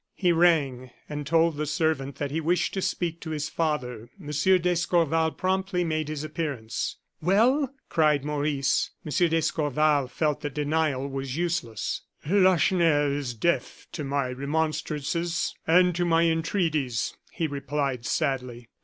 He 0.15 0.31
rang, 0.31 0.89
and 1.07 1.27
told 1.27 1.57
the 1.57 1.67
servant 1.67 2.15
that 2.15 2.31
he 2.31 2.41
wished 2.41 2.73
to 2.73 2.81
speak 2.81 3.19
to 3.19 3.29
his 3.29 3.49
father. 3.49 4.09
M. 4.19 4.29
d'Escorval 4.59 5.33
promptly 5.33 5.83
made 5.83 6.07
his 6.07 6.23
appearance. 6.23 6.97
"Well?" 7.21 7.71
cried 7.87 8.25
Maurice. 8.25 8.89
M. 9.05 9.11
d'Escorval 9.29 10.07
felt 10.07 10.41
that 10.41 10.55
denial 10.55 11.07
was 11.07 11.37
useless. 11.37 12.01
"Lacheneur 12.25 13.11
is 13.11 13.35
deaf 13.35 13.85
to 13.91 14.03
my 14.03 14.29
remonstrances 14.29 15.53
and 15.67 15.93
to 15.93 16.03
my 16.03 16.23
entreaties," 16.25 17.13
he 17.31 17.45
replied, 17.45 18.03
sadly. 18.07 18.69